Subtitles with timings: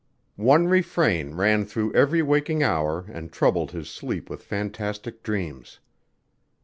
[0.41, 5.77] One refrain ran through every waking hour and troubled his sleep with fantastic dreams.